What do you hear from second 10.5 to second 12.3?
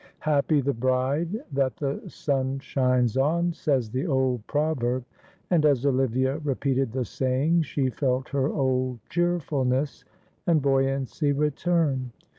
buoyancy return.